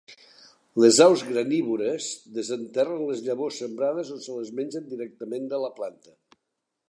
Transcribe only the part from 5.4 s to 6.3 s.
de la planta.